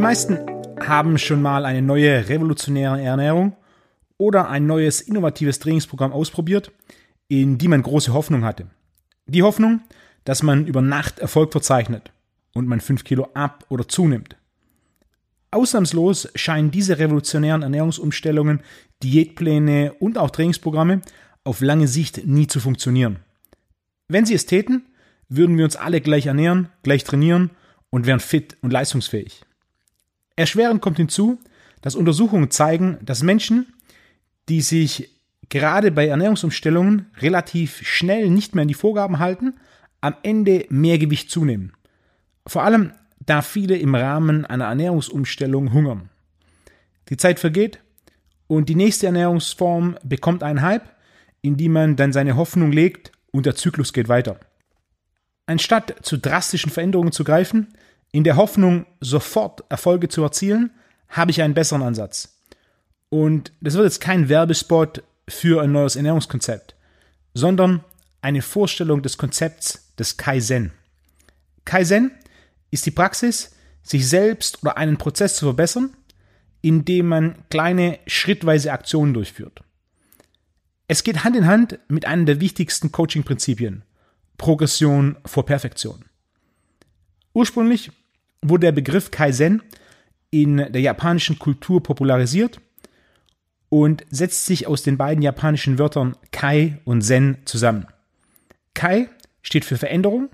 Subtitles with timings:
[0.00, 0.38] meisten
[0.80, 3.56] haben schon mal eine neue revolutionäre Ernährung
[4.18, 6.72] oder ein neues innovatives Trainingsprogramm ausprobiert,
[7.28, 8.66] in die man große Hoffnung hatte.
[9.26, 9.82] Die Hoffnung,
[10.24, 12.12] dass man über Nacht Erfolg verzeichnet
[12.54, 14.36] und man 5 Kilo ab oder zunimmt.
[15.50, 18.62] Ausnahmslos scheinen diese revolutionären Ernährungsumstellungen,
[19.02, 21.02] Diätpläne und auch Trainingsprogramme
[21.44, 23.18] auf lange Sicht nie zu funktionieren.
[24.08, 24.86] Wenn sie es täten,
[25.28, 27.50] würden wir uns alle gleich ernähren, gleich trainieren
[27.90, 29.42] und wären fit und leistungsfähig.
[30.36, 31.38] Erschwerend kommt hinzu,
[31.82, 33.72] dass Untersuchungen zeigen, dass Menschen,
[34.48, 35.10] die sich
[35.48, 39.54] gerade bei Ernährungsumstellungen relativ schnell nicht mehr an die Vorgaben halten,
[40.00, 41.72] am Ende mehr Gewicht zunehmen.
[42.46, 46.08] Vor allem, da viele im Rahmen einer Ernährungsumstellung hungern.
[47.10, 47.80] Die Zeit vergeht
[48.46, 50.88] und die nächste Ernährungsform bekommt einen Hype,
[51.42, 54.38] in die man dann seine Hoffnung legt und der Zyklus geht weiter.
[55.46, 57.68] Anstatt zu drastischen Veränderungen zu greifen,
[58.12, 60.70] in der Hoffnung, sofort Erfolge zu erzielen,
[61.08, 62.36] habe ich einen besseren Ansatz.
[63.08, 66.74] Und das wird jetzt kein Werbespot für ein neues Ernährungskonzept,
[67.34, 67.84] sondern
[68.22, 70.72] eine Vorstellung des Konzepts des Kaizen.
[71.64, 72.12] Kaizen
[72.70, 75.96] ist die Praxis, sich selbst oder einen Prozess zu verbessern,
[76.62, 79.62] indem man kleine schrittweise Aktionen durchführt.
[80.86, 83.82] Es geht Hand in Hand mit einem der wichtigsten Coaching-Prinzipien,
[84.36, 86.04] Progression vor Perfektion.
[87.32, 87.92] Ursprünglich
[88.42, 89.62] wurde der Begriff Kaizen
[90.30, 92.60] in der japanischen Kultur popularisiert
[93.68, 97.86] und setzt sich aus den beiden japanischen Wörtern Kai und Zen zusammen.
[98.74, 99.08] Kai
[99.42, 100.28] steht für Veränderung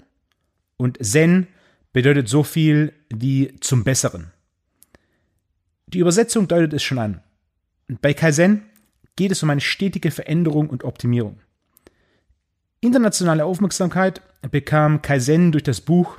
[0.76, 1.46] und Zen
[1.92, 4.32] bedeutet so viel wie zum Besseren.
[5.86, 7.22] Die Übersetzung deutet es schon an.
[8.00, 8.62] Bei Kaizen
[9.14, 11.38] geht es um eine stetige Veränderung und Optimierung.
[12.80, 14.20] Internationale Aufmerksamkeit
[14.50, 16.18] bekam Kaizen durch das Buch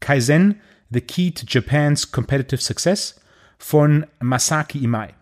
[0.00, 0.60] Kaizen,
[0.92, 3.18] The Key to Japan's Competitive Success
[3.58, 5.14] von Masaki Imai.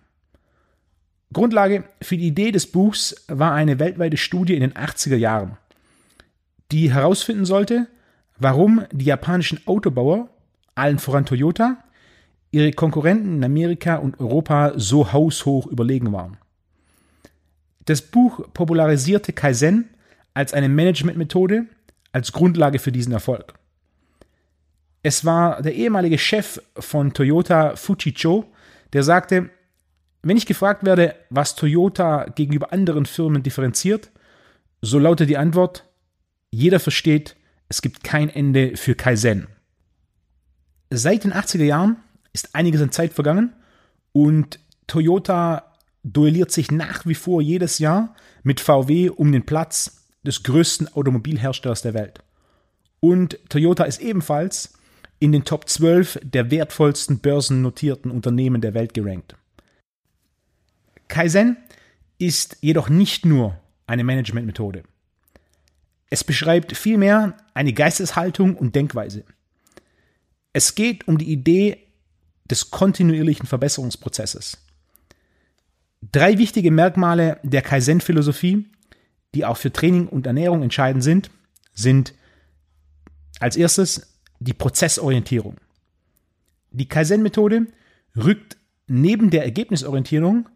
[1.32, 5.58] Grundlage für die Idee des Buchs war eine weltweite Studie in den 80er Jahren,
[6.72, 7.86] die herausfinden sollte,
[8.38, 10.28] warum die japanischen Autobauer,
[10.74, 11.76] allen voran Toyota,
[12.50, 16.38] ihre Konkurrenten in Amerika und Europa so haushoch überlegen waren.
[17.84, 19.90] Das Buch popularisierte Kaizen
[20.34, 21.66] als eine Managementmethode
[22.10, 23.54] als Grundlage für diesen Erfolg.
[25.02, 28.44] Es war der ehemalige Chef von Toyota Fujicho,
[28.92, 29.50] der sagte,
[30.22, 34.10] wenn ich gefragt werde, was Toyota gegenüber anderen Firmen differenziert,
[34.82, 35.84] so lautet die Antwort,
[36.50, 37.36] jeder versteht,
[37.68, 39.46] es gibt kein Ende für Kaizen.
[40.90, 41.96] Seit den 80er Jahren
[42.32, 43.54] ist einiges an Zeit vergangen
[44.12, 45.72] und Toyota
[46.02, 51.82] duelliert sich nach wie vor jedes Jahr mit VW um den Platz des größten Automobilherstellers
[51.82, 52.20] der Welt.
[52.98, 54.74] Und Toyota ist ebenfalls
[55.20, 59.36] in den Top 12 der wertvollsten börsennotierten Unternehmen der Welt gerankt.
[61.06, 61.56] Kaizen
[62.18, 64.82] ist jedoch nicht nur eine Managementmethode.
[66.08, 69.24] Es beschreibt vielmehr eine Geisteshaltung und Denkweise.
[70.52, 71.86] Es geht um die Idee
[72.50, 74.58] des kontinuierlichen Verbesserungsprozesses.
[76.12, 78.66] Drei wichtige Merkmale der Kaizen-Philosophie,
[79.34, 81.30] die auch für Training und Ernährung entscheidend sind,
[81.74, 82.14] sind
[83.38, 84.09] als erstes
[84.40, 85.56] die Prozessorientierung.
[86.72, 87.66] Die Kaizen-Methode
[88.16, 88.56] rückt
[88.86, 90.48] neben der Ergebnisorientierung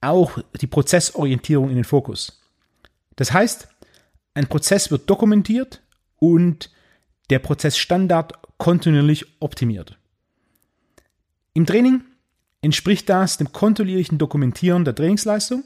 [0.00, 2.40] auch die Prozessorientierung in den Fokus.
[3.16, 3.68] Das heißt,
[4.34, 5.82] ein Prozess wird dokumentiert
[6.16, 6.70] und
[7.30, 9.98] der Prozessstandard kontinuierlich optimiert.
[11.54, 12.02] Im Training
[12.62, 15.64] entspricht das dem kontinuierlichen Dokumentieren der Trainingsleistung.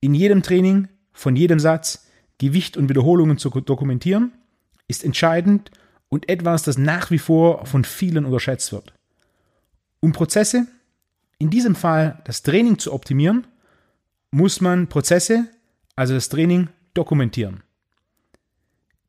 [0.00, 2.06] In jedem Training, von jedem Satz,
[2.38, 4.32] Gewicht und Wiederholungen zu dokumentieren,
[4.88, 5.70] ist entscheidend
[6.10, 8.92] und etwas, das nach wie vor von vielen unterschätzt wird.
[10.00, 10.66] Um Prozesse,
[11.38, 13.46] in diesem Fall das Training zu optimieren,
[14.30, 15.46] muss man Prozesse,
[15.96, 17.62] also das Training, dokumentieren.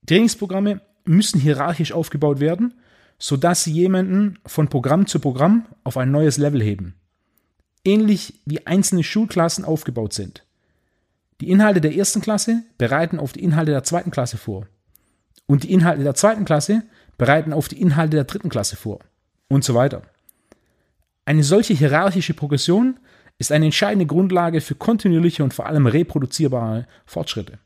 [0.06, 2.76] Trainingsprogramme müssen hierarchisch aufgebaut werden,
[3.20, 6.96] sodass sie jemanden von Programm zu Programm auf ein neues Level heben.
[7.84, 10.46] Ähnlich wie einzelne Schulklassen aufgebaut sind.
[11.40, 14.68] Die Inhalte der ersten Klasse bereiten auf die Inhalte der zweiten Klasse vor
[15.52, 16.84] und die Inhalte der zweiten Klasse
[17.18, 19.00] bereiten auf die Inhalte der dritten Klasse vor
[19.50, 20.02] und so weiter.
[21.26, 22.98] Eine solche hierarchische Progression
[23.38, 27.60] ist eine entscheidende Grundlage für kontinuierliche und vor allem reproduzierbare Fortschritte.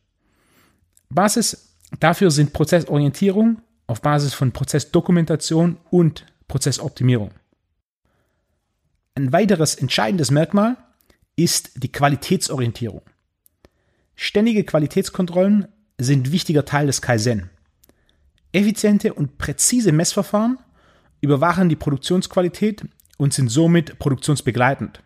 [1.10, 7.30] Basis dafür sind Prozessorientierung auf Basis von Prozessdokumentation und Prozessoptimierung.
[9.14, 10.76] Ein weiteres entscheidendes Merkmal
[11.36, 13.04] ist die Qualitätsorientierung.
[14.16, 15.68] Ständige Qualitätskontrollen
[16.00, 17.52] sind wichtiger Teil des Kaizen.
[18.56, 20.58] Effiziente und präzise Messverfahren
[21.20, 22.86] überwachen die Produktionsqualität
[23.18, 25.02] und sind somit produktionsbegleitend.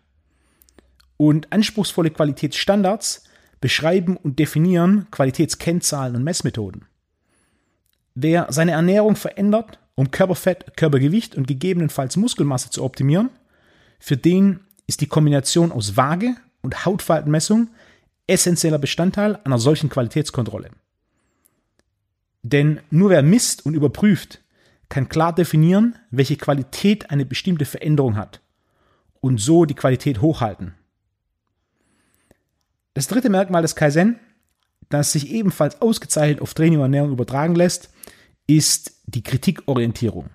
[1.16, 3.24] Und anspruchsvolle Qualitätsstandards
[3.60, 6.86] beschreiben und definieren Qualitätskennzahlen und Messmethoden.
[8.14, 13.30] Wer seine Ernährung verändert, um Körperfett, Körpergewicht und gegebenenfalls Muskelmasse zu optimieren,
[13.98, 17.70] für den ist die Kombination aus Waage und Hautfaltenmessung
[18.28, 20.70] essentieller Bestandteil einer solchen Qualitätskontrolle.
[22.42, 24.40] Denn nur wer misst und überprüft,
[24.88, 28.40] kann klar definieren, welche Qualität eine bestimmte Veränderung hat
[29.20, 30.74] und so die Qualität hochhalten.
[32.94, 34.18] Das dritte Merkmal des Kaizen,
[34.88, 37.90] das sich ebenfalls ausgezeichnet auf Training und Ernährung übertragen lässt,
[38.46, 40.30] ist die Kritikorientierung.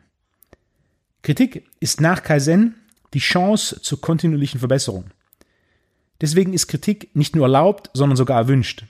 [1.22, 2.76] Kritik ist nach Kaizen
[3.14, 5.06] die Chance zur kontinuierlichen Verbesserung.
[6.22, 8.86] Deswegen ist Kritik nicht nur erlaubt, sondern sogar erwünscht.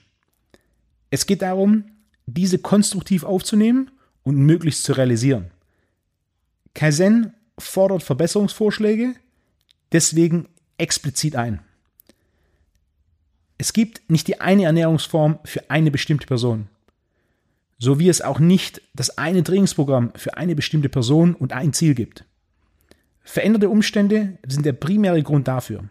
[1.10, 1.84] Es geht darum,
[2.26, 3.90] diese konstruktiv aufzunehmen
[4.22, 5.50] und möglichst zu realisieren.
[6.74, 9.14] Kaizen fordert Verbesserungsvorschläge
[9.92, 11.60] deswegen explizit ein.
[13.58, 16.68] Es gibt nicht die eine Ernährungsform für eine bestimmte Person,
[17.78, 21.94] so wie es auch nicht das eine Trainingsprogramm für eine bestimmte Person und ein Ziel
[21.94, 22.24] gibt.
[23.22, 25.88] Veränderte Umstände sind der primäre Grund dafür.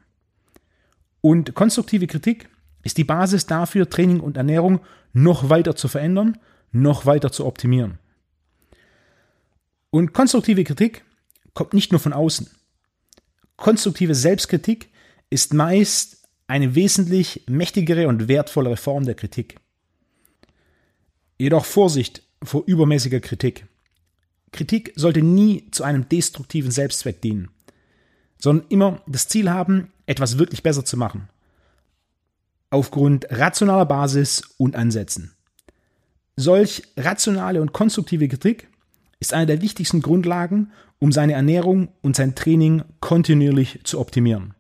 [1.22, 2.48] Und konstruktive Kritik
[2.86, 4.80] ist die Basis dafür, Training und Ernährung
[5.12, 6.38] noch weiter zu verändern,
[6.72, 7.98] noch weiter zu optimieren.
[9.90, 11.04] Und konstruktive Kritik
[11.54, 12.48] kommt nicht nur von außen.
[13.58, 14.90] Konstruktive Selbstkritik
[15.30, 19.58] ist meist eine wesentlich mächtigere und wertvollere Form der Kritik.
[21.40, 23.66] Jedoch Vorsicht vor übermäßiger Kritik.
[24.52, 27.50] Kritik sollte nie zu einem destruktiven Selbstzweck dienen,
[28.38, 31.30] sondern immer das Ziel haben, etwas wirklich besser zu machen.
[32.70, 35.36] Aufgrund rationaler Basis und Ansätzen.
[36.36, 38.68] Solch rationale und konstruktive Kritik
[39.20, 44.54] ist eine der wichtigsten Grundlagen, um seine Ernährung und sein Training kontinuierlich zu optimieren.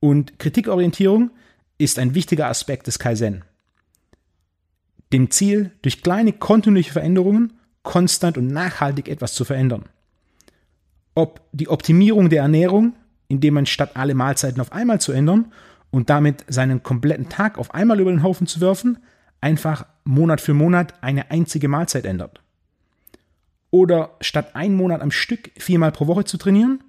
[0.00, 1.30] Und Kritikorientierung
[1.78, 3.44] ist ein wichtiger Aspekt des Kaizen.
[5.12, 9.84] Dem Ziel, durch kleine kontinuierliche Veränderungen konstant und nachhaltig etwas zu verändern.
[11.14, 12.94] Ob die Optimierung der Ernährung,
[13.28, 15.52] indem man statt alle Mahlzeiten auf einmal zu ändern
[15.90, 18.98] und damit seinen kompletten Tag auf einmal über den Haufen zu werfen,
[19.40, 22.42] einfach Monat für Monat eine einzige Mahlzeit ändert.
[23.70, 26.82] Oder statt einen Monat am Stück viermal pro Woche zu trainieren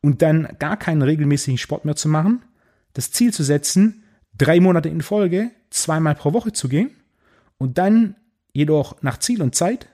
[0.00, 2.42] und dann gar keinen regelmäßigen Sport mehr zu machen,
[2.94, 4.04] das Ziel zu setzen,
[4.36, 6.90] drei Monate in Folge zweimal pro Woche zu gehen
[7.58, 8.16] und dann
[8.52, 9.88] jedoch nach Ziel und Zeit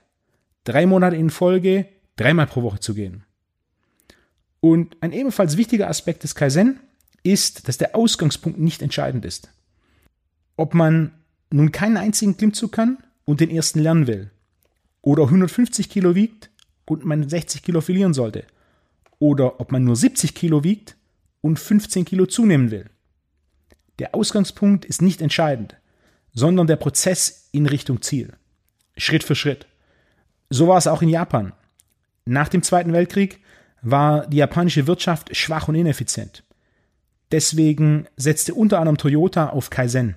[0.63, 3.23] drei Monate in Folge dreimal pro Woche zu gehen.
[4.59, 6.79] Und ein ebenfalls wichtiger Aspekt des Kaizen
[7.23, 9.49] ist, dass der Ausgangspunkt nicht entscheidend ist.
[10.57, 11.11] Ob man
[11.51, 14.31] nun keinen einzigen Klimmzug kann und den ersten lernen will,
[15.01, 16.49] oder 150 Kilo wiegt
[16.85, 18.45] und man 60 Kilo verlieren sollte,
[19.19, 20.95] oder ob man nur 70 Kilo wiegt
[21.41, 22.89] und 15 Kilo zunehmen will.
[23.99, 25.75] Der Ausgangspunkt ist nicht entscheidend,
[26.33, 28.33] sondern der Prozess in Richtung Ziel.
[28.97, 29.67] Schritt für Schritt.
[30.49, 31.53] So war es auch in Japan.
[32.25, 33.39] Nach dem Zweiten Weltkrieg
[33.81, 36.43] war die japanische Wirtschaft schwach und ineffizient.
[37.31, 40.15] Deswegen setzte unter anderem Toyota auf Kaizen.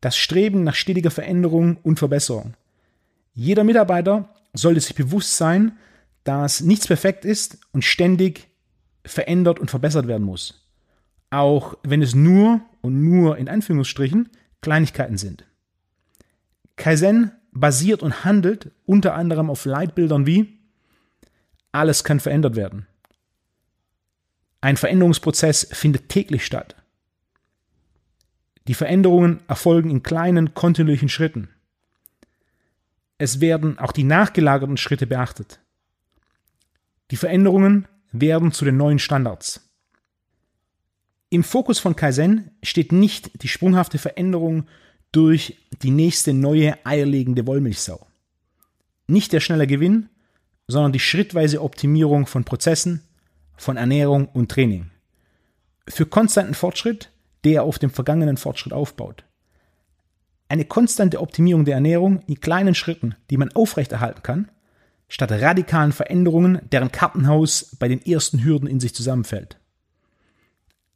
[0.00, 2.54] Das Streben nach stetiger Veränderung und Verbesserung.
[3.34, 5.72] Jeder Mitarbeiter sollte sich bewusst sein,
[6.24, 8.48] dass nichts perfekt ist und ständig
[9.04, 10.66] verändert und verbessert werden muss.
[11.30, 14.28] Auch wenn es nur und nur in Anführungsstrichen
[14.60, 15.44] Kleinigkeiten sind.
[16.76, 20.58] Kaizen basiert und handelt unter anderem auf Leitbildern wie
[21.72, 22.86] alles kann verändert werden.
[24.60, 26.76] Ein Veränderungsprozess findet täglich statt.
[28.68, 31.48] Die Veränderungen erfolgen in kleinen, kontinuierlichen Schritten.
[33.18, 35.60] Es werden auch die nachgelagerten Schritte beachtet.
[37.10, 39.68] Die Veränderungen werden zu den neuen Standards.
[41.30, 44.66] Im Fokus von Kaizen steht nicht die sprunghafte Veränderung
[45.12, 48.06] durch die nächste neue eierlegende Wollmilchsau.
[49.06, 50.08] Nicht der schnelle Gewinn,
[50.68, 53.02] sondern die schrittweise Optimierung von Prozessen,
[53.60, 54.90] von Ernährung und Training.
[55.86, 57.10] Für konstanten Fortschritt,
[57.44, 59.24] der auf dem vergangenen Fortschritt aufbaut.
[60.48, 64.50] Eine konstante Optimierung der Ernährung in kleinen Schritten, die man aufrechterhalten kann,
[65.08, 69.58] statt radikalen Veränderungen, deren Kartenhaus bei den ersten Hürden in sich zusammenfällt.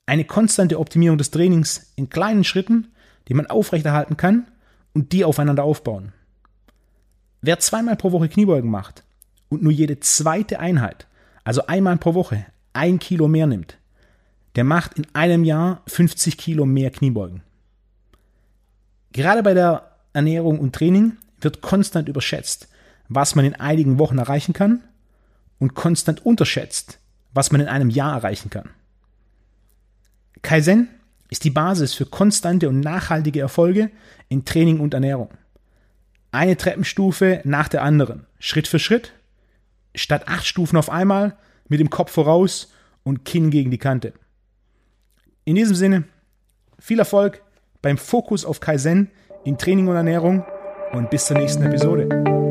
[0.06, 2.88] Eine konstante Optimierung des Trainings in kleinen Schritten,
[3.28, 4.46] die man aufrechterhalten kann
[4.94, 6.14] und die aufeinander aufbauen.
[7.42, 9.04] Wer zweimal pro Woche Kniebeugen macht
[9.50, 11.06] und nur jede zweite Einheit,
[11.44, 13.78] also einmal pro Woche, ein Kilo mehr nimmt,
[14.56, 17.42] der macht in einem Jahr 50 Kilo mehr Kniebeugen.
[19.12, 22.68] Gerade bei der Ernährung und Training wird konstant überschätzt,
[23.08, 24.82] was man in einigen Wochen erreichen kann
[25.58, 26.98] und konstant unterschätzt,
[27.32, 28.70] was man in einem Jahr erreichen kann.
[30.42, 30.88] Kaizen
[31.30, 33.90] ist die Basis für konstante und nachhaltige Erfolge
[34.28, 35.30] in Training und Ernährung.
[36.32, 39.12] Eine Treppenstufe nach der anderen, Schritt für Schritt,
[39.94, 41.36] statt acht Stufen auf einmal,
[41.68, 44.12] mit dem Kopf voraus und Kinn gegen die Kante.
[45.44, 46.04] In diesem Sinne,
[46.78, 47.42] viel Erfolg
[47.82, 49.10] beim Fokus auf Kaizen
[49.44, 50.44] in Training und Ernährung
[50.92, 52.43] und bis zur nächsten Episode.